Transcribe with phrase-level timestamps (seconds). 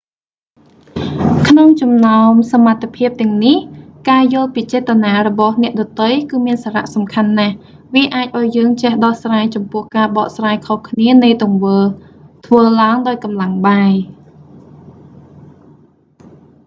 [1.47, 3.57] ក្នុងចំណោមសមត្ថភាពទាំងនេះ
[4.09, 7.55] ការយល់ពីចេតនារបស់អ្នកដទៃគឺមានសារៈសំខាន់ណាស់
[7.93, 11.83] វាអាចឱ្យយើងចេះដោះស្រាយចំពោះការបកស្រាយខុសគ្នានៃទង្វើរ
[12.45, 13.91] ធ្វើឡើងដោយកម្លាំងបាយ